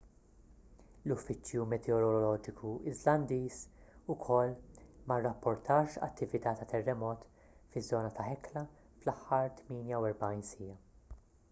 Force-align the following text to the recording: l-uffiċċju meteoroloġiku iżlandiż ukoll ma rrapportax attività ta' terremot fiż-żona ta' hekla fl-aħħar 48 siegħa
l-uffiċċju 1.09 1.65
meteoroloġiku 1.73 2.71
iżlandiż 2.93 3.59
ukoll 4.15 4.55
ma 5.11 5.19
rrapportax 5.21 5.99
attività 6.09 6.55
ta' 6.63 6.69
terremot 6.73 7.29
fiż-żona 7.77 8.15
ta' 8.19 8.29
hekla 8.31 8.67
fl-aħħar 9.05 9.57
48 9.79 10.35
siegħa 10.53 10.79